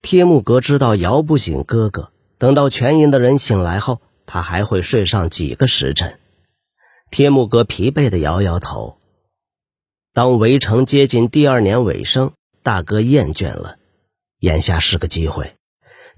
[0.00, 6.18] 帖木格知道摇不醒哥哥，等到全营的人醒来后，他还会睡上几个时辰。
[7.10, 8.98] 帖木格疲惫的摇摇头。
[10.12, 12.32] 当围城接近第二年尾声，
[12.62, 13.76] 大哥厌倦了，
[14.38, 15.56] 眼下是个机会。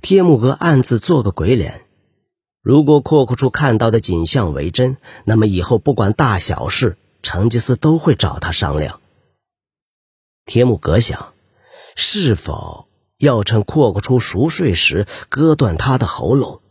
[0.02, 1.84] 帖木格暗自做个鬼脸。
[2.62, 9.00] 如果阔阔处看到的景象为真，那么以后不管大小事，成吉思都会找他商量。
[10.44, 11.32] 帖木格想，
[11.96, 12.86] 是否
[13.20, 16.62] 要趁阔阔出熟睡时割断他的喉咙？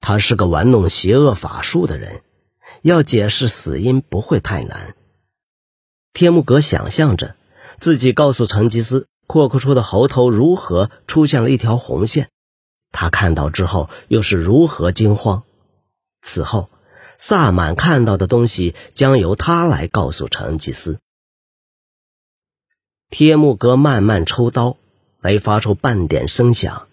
[0.00, 2.22] 他是个玩弄邪恶法术的人，
[2.82, 4.96] 要解释死因不会太难。
[6.12, 7.36] 天木格想象着
[7.76, 12.30] 自己告诉成吉思，阔阔出的喉头如何出现了一条红线，
[12.90, 15.44] 他看到之后又是如何惊慌。
[16.20, 16.68] 此后，
[17.16, 20.98] 萨满看到的东西将由他来告诉成吉思。
[23.08, 24.76] 天木格慢慢抽刀，
[25.20, 26.88] 没发出半点声响。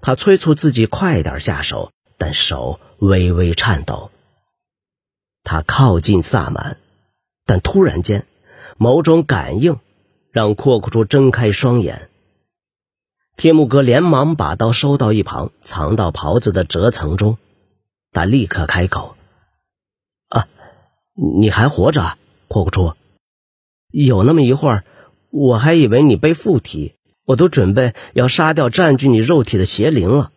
[0.00, 4.10] 他催促自己快点下手，但手微微颤抖。
[5.42, 6.78] 他靠近萨满，
[7.44, 8.26] 但突然间，
[8.76, 9.78] 某种感应
[10.30, 12.08] 让阔阔猪睁开双眼。
[13.36, 17.38] 帖木格连忙把刀收到一旁，藏到袍子的折层中。
[18.12, 19.16] 他立刻开口
[20.28, 20.48] ：“啊，
[21.38, 22.94] 你还活着，阔阔猪？
[23.90, 24.84] 有那么一会儿。”
[25.32, 26.96] 我还以为你被附体，
[27.30, 30.32] 我都准备要杀掉占据你肉体的邪灵了。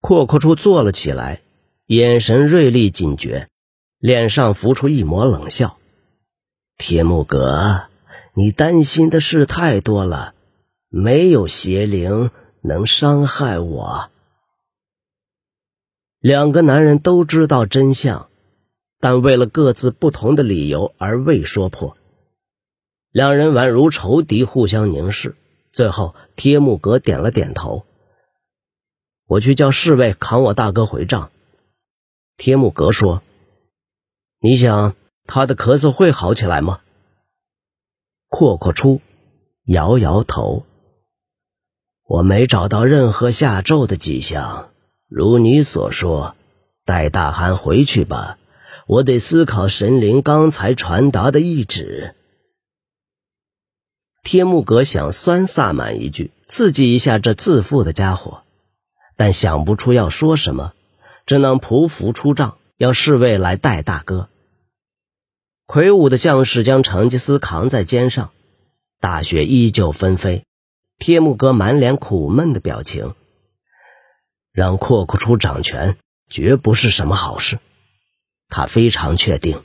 [0.00, 1.40] 阔阔处坐了起来，
[1.86, 3.48] 眼神锐利警觉，
[3.98, 5.78] 脸上浮出一抹冷笑
[6.78, 7.88] ：“铁木格，
[8.34, 10.34] 你担心的事太多了，
[10.88, 12.30] 没有邪灵
[12.62, 14.10] 能伤害我。”
[16.18, 18.28] 两个男人都知道真相，
[18.98, 21.97] 但为了各自不同的理由而未说破。
[23.10, 25.34] 两人宛如仇敌，互相凝视。
[25.72, 27.84] 最后，帖木格点了点头
[29.26, 31.30] ：“我去叫侍卫扛我大哥回帐。”
[32.36, 33.22] 帖木格说
[34.40, 36.80] ：“你想他的咳嗽会好起来吗？”
[38.28, 39.00] 阔阔出
[39.64, 40.66] 摇摇头
[42.04, 44.70] ：“我没找到任何下咒的迹象。
[45.08, 46.36] 如你所说，
[46.84, 48.38] 带大汗回去吧。
[48.86, 52.14] 我得思考神灵刚才传达的意旨。”
[54.22, 58.42] 帖木格想酸萨满一句，刺激一下这自负的家伙，
[59.16, 60.74] 但想不出要说什么，
[61.24, 64.28] 只能匍匐出帐，要侍卫来带大哥。
[65.66, 68.30] 魁梧的将士将成吉思扛在肩上，
[69.00, 70.44] 大雪依旧纷飞。
[70.98, 73.14] 帖木哥满脸苦闷的表情，
[74.52, 75.96] 让阔阔出掌权
[76.28, 77.60] 绝不是什么好事，
[78.48, 79.62] 他非常确定。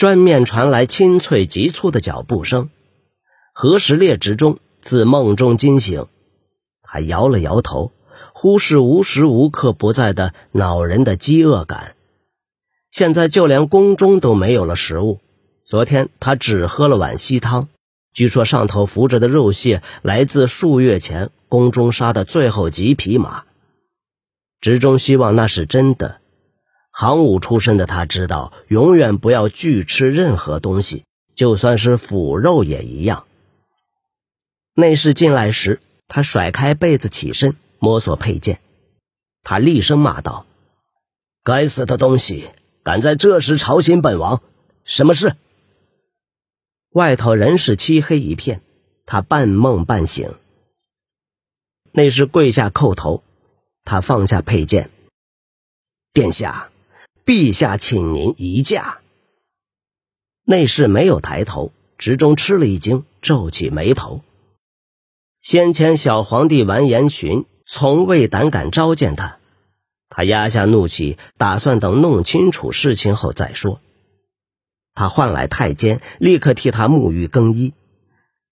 [0.00, 2.70] 砖面传来清脆急促的脚步声，
[3.52, 6.06] 何时烈之中自梦中惊醒，
[6.82, 7.92] 他摇了摇头，
[8.32, 11.96] 忽视无时无刻不在的恼人的饥饿感。
[12.90, 15.20] 现在就连宫中都没有了食物，
[15.66, 17.68] 昨天他只喝了碗稀汤，
[18.14, 23.44] 据说上头浮着的肉屑来自数月前宫中杀的最后几匹马。
[24.62, 26.19] 执中希望那是真的。
[26.92, 33.26] 行伍出身的他知道，永远不要拒吃任何东西，就算是腐肉也一样。
[34.74, 38.60] 内侍进来时，他甩开被子起身摸索佩剑，
[39.42, 40.46] 他厉声骂道
[41.44, 42.50] ：“该死的东西，
[42.82, 44.42] 敢在这时吵醒本王！
[44.84, 45.36] 什么事？”
[46.90, 48.62] 外头仍是漆黑一片，
[49.06, 50.34] 他半梦半醒。
[51.92, 53.22] 内侍跪下叩头，
[53.84, 54.90] 他放下佩剑
[56.12, 56.68] ：“殿下。”
[57.24, 59.00] 陛下，请您移驾。
[60.44, 64.22] 内侍没有抬头，直中吃了一惊，皱起眉头。
[65.40, 69.38] 先前小皇帝完颜询从未胆敢召见他，
[70.08, 73.80] 他压下怒气，打算等弄清楚事情后再说。
[74.92, 77.72] 他唤来太监，立刻替他沐浴更衣。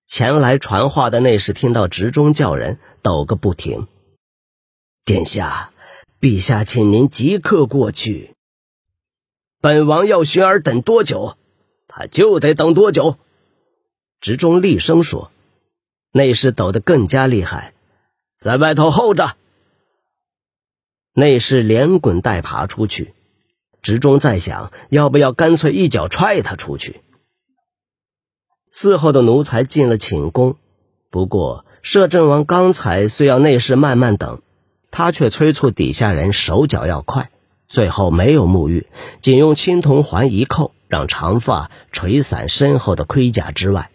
[0.06, 3.86] 前来传话的内侍听到直中叫人，抖个不停。
[5.04, 5.72] 殿下，
[6.20, 8.34] 陛下，请您即刻过去。
[9.60, 11.36] 本王要寻儿等多久，
[11.88, 13.16] 他就得等多久。
[14.20, 15.32] 直中厉声说
[16.12, 17.74] ：“内侍抖得更加厉害，
[18.38, 19.36] 在外头候着。”
[21.12, 23.14] 内侍连滚带爬出去。
[23.82, 27.00] 直中在想，要不要干脆一脚踹他出去。
[28.72, 30.56] 伺候的奴才进了寝宫，
[31.10, 34.42] 不过摄政王刚才虽要内侍慢慢等，
[34.92, 37.30] 他却催促底下人手脚要快。
[37.68, 38.86] 最后没有沐浴，
[39.20, 43.90] 仅用青铜环一扣，让长发垂散身后的盔甲之外。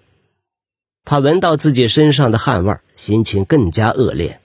[1.05, 4.39] 他闻到自己身上的汗味，心情更加恶劣。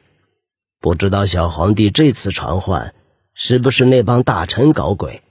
[0.80, 2.94] 不知道小皇帝这次传唤
[3.34, 5.22] 是不是那帮大臣搞鬼？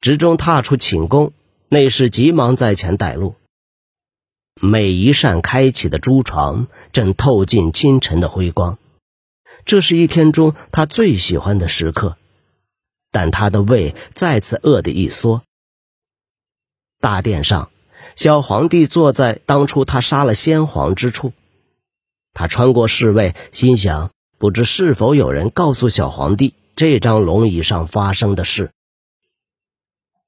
[0.00, 1.32] 执中踏出寝宫，
[1.68, 3.34] 内侍急忙在前带路。
[4.60, 8.78] 每一扇开启的朱床正透进清晨的辉光，
[9.64, 12.16] 这是一天中他最喜欢的时刻。
[13.12, 15.42] 但他的胃再次饿得一缩。
[16.98, 17.70] 大殿上，
[18.16, 21.32] 小皇帝坐在当初他杀了先皇之处。
[22.32, 28.72] 他穿过侍卫，心想：不知是否有人告诉小皇帝这张龙椅上发生的事。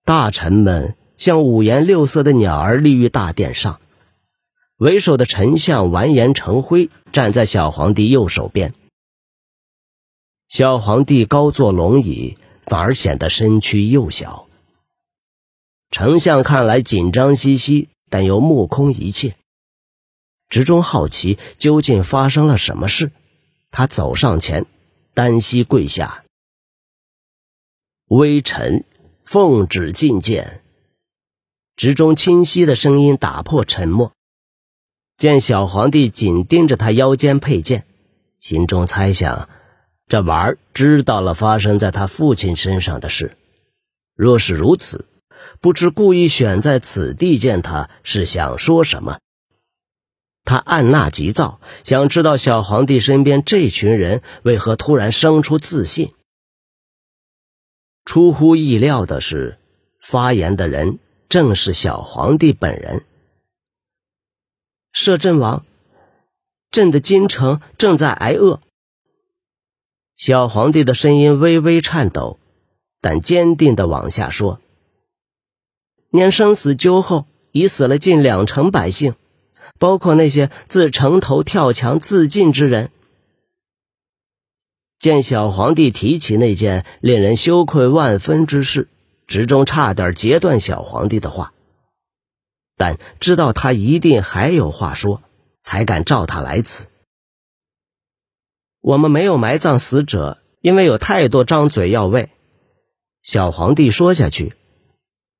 [0.05, 3.81] 大臣们像五颜六色的鸟儿立于大殿上。
[4.77, 8.75] 为首的丞相完颜成辉站在小皇帝右手边。
[10.49, 14.49] 小皇帝高坐龙椅，反而显得身躯幼小。
[15.91, 19.37] 丞相看来紧张兮兮，但又目空一切。
[20.49, 23.11] 执中好奇究竟发生了什么事，
[23.71, 24.67] 他走上前，
[25.15, 26.25] 单膝跪下。
[28.09, 28.85] 微臣
[29.25, 30.63] 奉旨觐见。
[31.77, 34.13] 执中清晰的声音打破沉默。
[35.17, 37.87] 见小皇帝紧盯着他腰间佩剑，
[38.41, 39.49] 心中猜想：
[40.07, 43.37] 这娃儿知道了发生在他父亲身上的事。
[44.15, 45.07] 若是如此，
[45.61, 49.19] 不知故意选在此地见他是想说什么。
[50.45, 56.13] 他按捺急躁，想知道小皇帝身边这群人为何突然生出自信。
[58.05, 59.59] 出乎意料的是，
[60.03, 60.99] 发言的人
[61.31, 63.07] 正是小皇帝本人。
[64.93, 65.65] 摄政王，
[66.71, 68.61] 朕的京城正在挨饿。
[70.17, 72.39] 小皇帝的声音微微颤抖，
[73.01, 74.61] 但坚定的往下说
[76.11, 79.17] ：“年生死纠后，已死了近两成百姓，
[79.79, 82.91] 包括那些自城头跳墙自尽之人。”
[84.99, 88.89] 见小皇帝提起那件令人羞愧万分之事，
[89.27, 91.53] 执中差点截断小皇帝的话。
[92.77, 95.23] 但知道他一定还有话说，
[95.61, 96.87] 才敢召他来此。
[98.85, 102.29] 我们没有埋葬死者，因为有太多张嘴要喂。
[103.23, 104.53] 小皇帝说下去，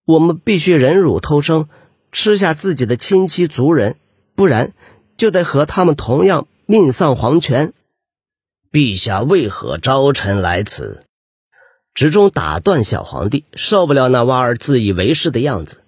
[0.07, 1.69] 我们必须忍辱偷生，
[2.11, 3.97] 吃下自己的亲戚族人，
[4.35, 4.73] 不然
[5.19, 7.75] 就得和他们同样命丧黄泉。
[8.73, 11.05] 陛下为何招臣来此？
[11.93, 15.83] 执中打断小皇帝，受不了那娃儿自以为是的样子。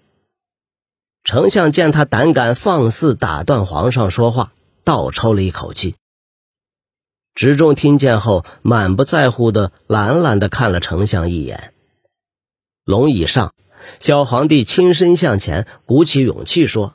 [1.25, 4.53] 丞相见他胆敢放肆打断皇上说话，
[4.85, 5.95] 倒抽了一口气。
[7.37, 11.75] 执中听见后，满不在乎的懒懒的看了丞相一眼。
[12.83, 13.53] 龙椅上，
[14.01, 16.95] 小皇帝亲身向前，鼓起勇气说：“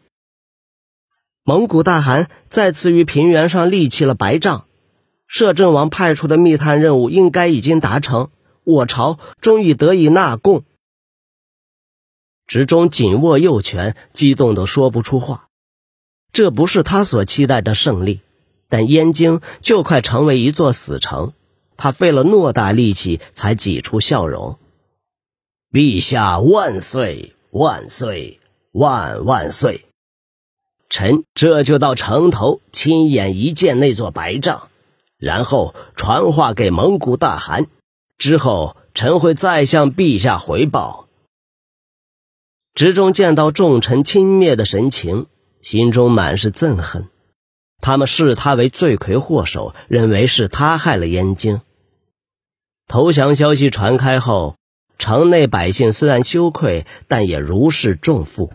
[1.45, 4.65] 蒙古大汗再次于平原上立起了白帐，
[5.27, 8.31] 摄政王派出的密探任务应该已经达成，
[8.63, 10.63] 我朝终于得以纳贡。”
[12.47, 15.49] 执中紧握右拳，激动的说不出话。
[16.33, 18.21] 这不是他所期待的胜利，
[18.71, 21.33] 但燕京就快成为一座死城，
[21.75, 24.57] 他费了偌大力气才挤出笑容。
[25.73, 28.39] 陛下万岁万岁
[28.71, 29.85] 万万岁！
[30.89, 34.69] 臣这就到城头亲眼一见那座白帐，
[35.17, 37.67] 然后传话给蒙古大汗，
[38.17, 41.09] 之后臣会再向陛下回报。
[42.73, 45.27] 执中见到众臣轻蔑的神情，
[45.61, 47.09] 心中满是憎恨。
[47.81, 51.61] 他们视他为罪魁祸首，认为是他害了燕京。
[52.87, 54.55] 投降消息传开后，
[54.97, 58.51] 城内百姓虽然羞愧，但也如释重负。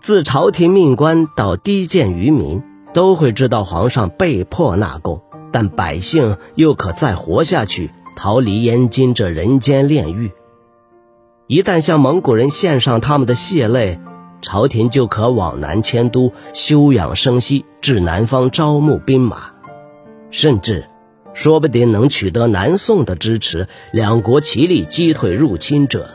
[0.00, 10.30] 自朝廷命官到低贱渔民，都会知道皇上被迫纳贡，但百姓又可再活下去，逃离燕京这人间炼狱。
[11.46, 13.98] 一旦向蒙古人献上他们的血泪，
[14.42, 19.44] 朝廷就可往南迁都，休养生息，至南方招募兵马，
[20.30, 20.84] 甚至，
[21.32, 26.10] 说不定能取得南宋的支持，两国齐力击退入侵者。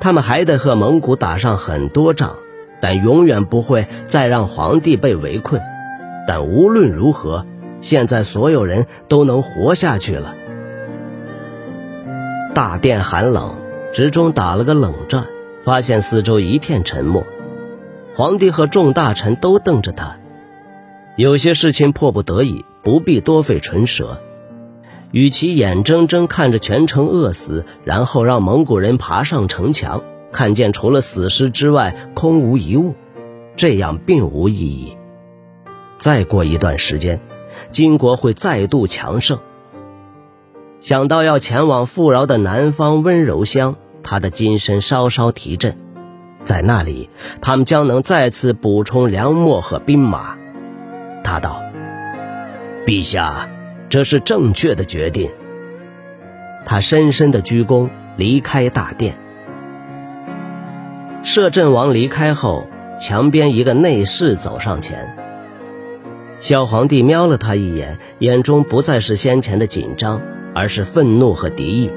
[0.00, 2.36] 他们还得和蒙古打上很多仗，
[2.80, 5.60] 但永远不会再让皇帝被围困。
[6.26, 7.44] 但无论如何，
[7.82, 10.34] 现在所有人都能活下去了。
[12.54, 13.56] 大殿寒冷。
[13.92, 15.26] 直中打了个冷战，
[15.62, 17.26] 发现四周一片沉默，
[18.16, 20.16] 皇帝和众大臣都瞪着他。
[21.16, 24.22] 有些事情迫不得已，不必多费唇舌。
[25.10, 32.94] 与其眼睁睁看着全城饿死，然后让蒙古人爬上城墙，看见除了死尸之外空无一物，
[33.54, 34.96] 这样并无意义。
[35.98, 37.20] 再过一段时间，
[37.70, 39.38] 金国会再度强盛。
[40.80, 45.76] 想到要前往富饶的南方温柔乡，他的精神稍稍提振。
[46.46, 47.10] 在那里，
[47.42, 50.38] 他们将能再次补充粮秣和兵马。
[51.24, 51.60] 他道
[52.86, 53.48] ：“陛下，
[53.90, 55.28] 这是正确的决定。”
[56.64, 59.18] 他深深的鞠躬，离开大殿。
[61.24, 62.68] 摄政王离开后，
[63.00, 65.16] 墙边一个内侍走上前。
[66.38, 70.20] 小皇帝瞄了他一眼，眼中不再是先前的紧张，
[70.54, 71.90] 而是愤怒和敌意。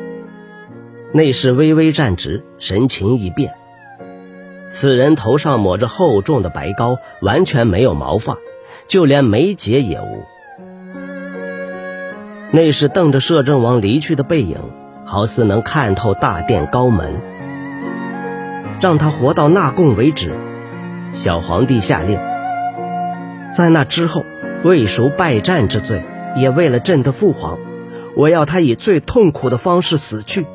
[1.11, 3.53] 内侍微微站直，神情一变。
[4.69, 8.37] 此人头上抹着厚重的白膏，完全没有毛发，
[8.87, 10.23] 就连眉睫也无。
[12.51, 14.57] 内侍瞪着摄政王离去的背影，
[15.05, 17.15] 好似能看透大殿高门。
[18.79, 20.31] 让他活到纳贡为止。
[21.11, 22.17] 小皇帝下令。
[23.51, 24.23] 在那之后，
[24.63, 26.03] 为赎败战之罪，
[26.37, 27.57] 也为了朕的父皇，
[28.15, 30.45] 我要他以最痛苦的方式死去。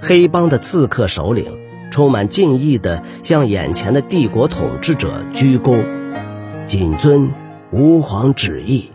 [0.00, 1.59] 黑帮的刺客首领
[1.90, 5.84] 充满敬意地向眼前的帝国统治者鞠躬，
[6.64, 7.28] 谨遵
[7.72, 8.90] 吾皇旨意。